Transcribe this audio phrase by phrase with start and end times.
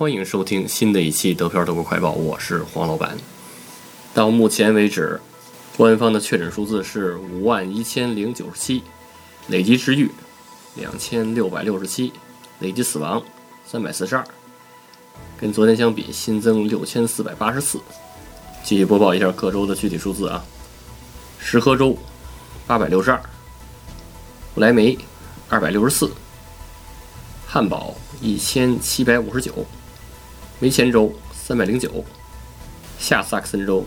[0.00, 3.18] 欢迎收听新的一期德票德国快报，我是黄老板。
[4.14, 5.20] 到目前为止，
[5.76, 8.82] 官方的确诊数字是五万一千零九十七，
[9.48, 10.10] 累计治愈
[10.74, 12.14] 两千六百六十七，
[12.60, 13.22] 累计死亡
[13.66, 14.24] 三百四十二，
[15.38, 17.78] 跟昨天相比新增六千四百八十四。
[18.64, 20.42] 继续播报一下各州的具体数字啊，
[21.38, 21.94] 石河州
[22.66, 23.20] 八百六十二，
[24.54, 24.96] 不来梅
[25.50, 26.10] 二百六十四，
[27.46, 29.52] 汉堡一千七百五十九。
[30.62, 32.04] 梅前州三百零九，
[32.98, 33.82] 下萨克森州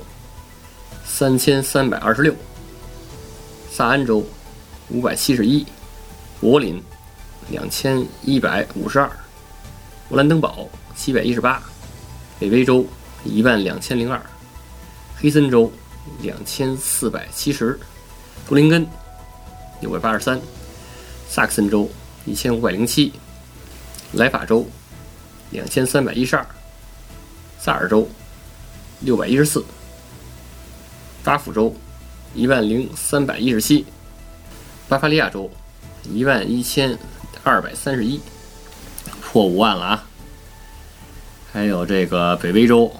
[1.06, 2.34] 三千三百二十六，
[3.70, 4.26] 萨安州
[4.90, 5.68] 五百七十一，
[6.42, 6.82] 柏林
[7.52, 9.08] 两千一百五十二，
[10.10, 11.62] 勃兰登堡七百一十八，
[12.40, 12.84] 北威州
[13.24, 14.20] 一万两千零二，
[15.16, 15.72] 黑森州
[16.24, 17.80] 两千四百七十，
[18.48, 18.84] 图林根
[19.80, 20.42] 六百八十三，
[21.30, 21.88] 萨克森州
[22.26, 23.14] 一千五百零七，
[24.14, 24.68] 莱法州
[25.52, 26.44] 两千三百一十二。
[27.64, 28.06] 萨尔州
[29.00, 29.64] 六百一十四，
[31.24, 31.74] 巴甫州
[32.36, 33.86] 一万零三百一十七，
[34.90, 35.50] 巴伐利亚州
[36.04, 37.00] 一万一千
[37.42, 38.20] 二百三十一，
[39.22, 40.04] 破五万了啊！
[41.54, 42.92] 还有这个北威州、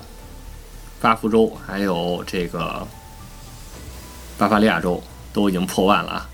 [1.02, 2.88] 巴福州，还有这个
[4.38, 5.04] 巴伐利亚州
[5.34, 6.30] 都已经破万了啊！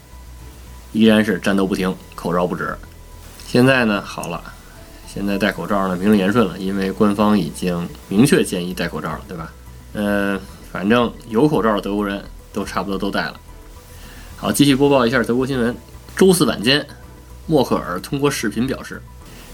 [0.92, 2.78] 依然是战斗不停，口罩不止。
[3.48, 4.54] 现在呢，好了。
[5.12, 9.52] 现在戴口罩呢，名正言顺了，因为官方已经明确建议戴口罩了，对吧？
[9.94, 10.40] 呃，
[10.72, 13.40] 反正有口罩的德国人都差不多都戴了。
[14.38, 15.76] 好，继续播报一下德国新闻。
[16.16, 16.86] 周四晚间，
[17.48, 19.02] 默克尔通过视频表示，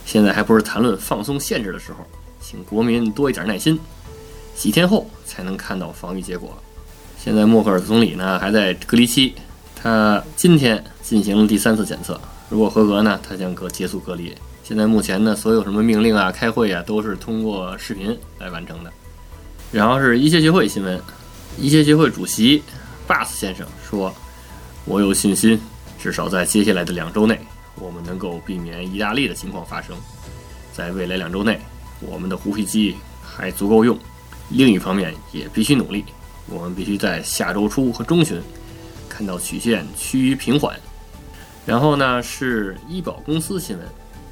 [0.04, 2.06] 现在还不是谈论放松限制的时候，
[2.38, 3.80] 请国民多一点耐心，
[4.54, 6.54] 几天后才能看到防御结果。
[7.18, 9.34] 现在默克尔总理呢还在隔离期，
[9.74, 12.20] 他今天进行了第三次检测，
[12.50, 14.36] 如果合格呢，他将隔结束隔离。
[14.66, 18.92] 现在目前呢，所有什么命令啊、开会啊，都是通过视频来完成的。
[19.70, 21.00] 然后是医学协会新闻，
[21.56, 22.60] 医学协会主席
[23.06, 24.12] 巴斯先生说
[24.84, 25.56] ：“我有信心，
[26.00, 27.38] 至少在接下来的两周内，
[27.76, 29.96] 我们能够避免意大利的情况发生。
[30.72, 31.60] 在未来两周内，
[32.00, 33.96] 我们的呼吸机还足够用。
[34.48, 36.04] 另一方面，也必须努力，
[36.48, 38.42] 我们必须在下周初和中旬
[39.08, 40.76] 看到曲线趋于平缓。”
[41.64, 43.86] 然后呢，是医保公司新闻。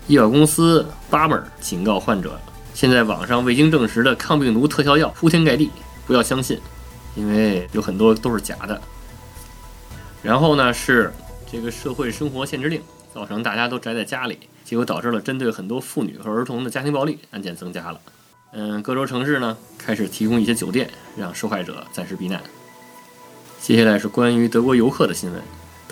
[0.06, 2.38] 医药公司巴门警告患者：
[2.74, 5.70] 现在网上未经证实的抗病毒特效药铺天盖地，
[6.06, 6.60] 不要相信，
[7.14, 8.78] 因为有很多都是假的。
[10.22, 11.10] 然后呢，是
[11.50, 12.82] 这个社会生活限制令
[13.14, 18.00] 造成大家都宅在家里，结果导致了针对很多妇女和儿童的家庭暴力案件增加了。
[18.52, 22.42] 嗯，各州城市呢开始提供一些酒店，让受害者暂时避难。
[23.58, 25.42] 接下来是关于德国游客的新闻。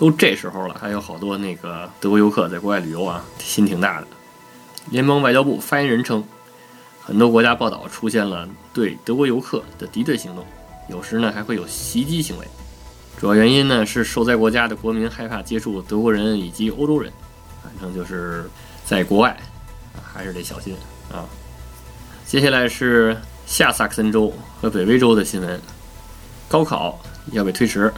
[0.03, 4.07] 都这时候了，还有好多那个德国游客在国外旅游啊，心挺大的。
[4.89, 6.21] 联邦外交部发言人称，
[7.01, 10.45] 很多国家报道出现了对德国游客的敌对行动，
[10.89, 12.45] 有时呢还会有袭击行为。
[13.17, 17.09] 主要原因呢是受灾国家的国民害怕接触德国人以及欧洲人，
[17.63, 18.43] 反正就是
[18.83, 19.39] 在国外
[20.03, 20.75] 还是得小心
[21.13, 21.23] 啊。
[22.25, 23.15] 接下来是
[23.45, 25.61] 下萨克森州和北威州的新闻，
[26.49, 26.99] 高考
[27.31, 27.89] 要被推迟。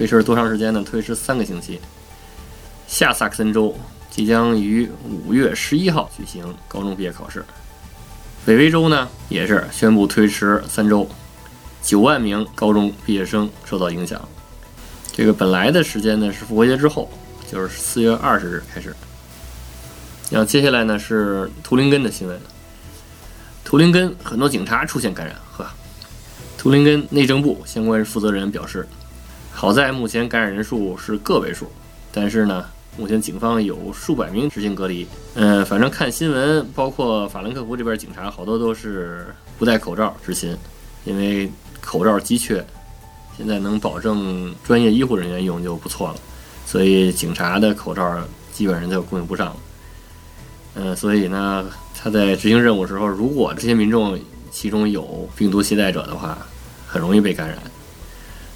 [0.00, 0.82] 推迟多长时间呢？
[0.82, 1.78] 推迟三个星期。
[2.88, 3.76] 下萨克森州
[4.10, 7.44] 即将于五月十一号举行高中毕业考试。
[8.46, 11.06] 北威州呢，也是宣布推迟三周，
[11.82, 14.26] 九万名高中毕业生受到影响。
[15.12, 17.10] 这个本来的时间呢是复活节之后，
[17.52, 18.96] 就是四月二十日开始。
[20.30, 22.40] 然后接下来呢是图林根的新闻。
[23.62, 25.66] 图林根很多警察出现感染，呵。
[26.56, 28.88] 图林根内政部相关负责人表示。
[29.60, 31.70] 好在目前感染人数是个位数，
[32.10, 32.64] 但是呢，
[32.96, 35.06] 目前警方有数百名执行隔离。
[35.34, 39.26] 嗯，反正看新闻，包括法兰克福这边警察好多都是
[39.58, 40.56] 不戴口罩执勤，
[41.04, 41.46] 因为
[41.78, 42.64] 口罩急缺，
[43.36, 46.16] 现在能保证专业医护人员用就不错了，
[46.64, 48.18] 所以警察的口罩
[48.54, 49.56] 基本上就供应不上了。
[50.76, 54.18] 嗯，所以呢，他在执行任务时候，如果这些民众
[54.50, 56.38] 其中有病毒携带者的话，
[56.86, 57.58] 很容易被感染。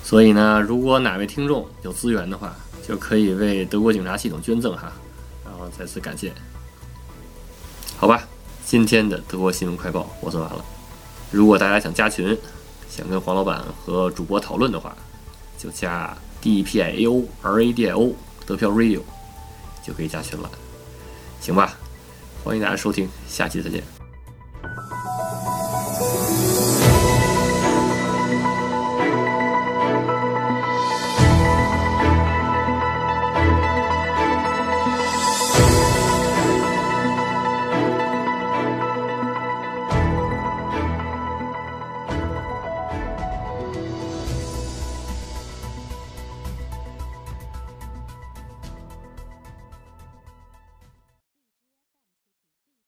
[0.04, 2.54] 所以呢，如果哪位听众有资源的话，
[2.86, 4.92] 就可以为德国警察系统捐赠哈，
[5.42, 6.30] 然后再次感谢。
[7.96, 8.22] 好吧，
[8.66, 10.62] 今天的德国新闻快报我做完了。
[11.30, 12.38] 如果大家想加群，
[12.90, 14.94] 想跟黄老板和主播讨论的话，
[15.56, 18.14] 就加 D P I A O R A D I O
[18.44, 19.00] 德票 Radio
[19.82, 20.50] 就可以加群了，
[21.40, 21.74] 行吧？
[22.44, 24.03] 欢迎大家收听，下期再见。